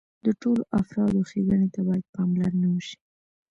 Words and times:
د 0.25 0.27
ټولو 0.41 0.61
افرادو 0.79 1.19
ښېګڼې 1.29 1.67
ته 1.75 1.81
باید 1.87 2.05
پاملرنه 2.15 2.67
وشي. 2.71 2.97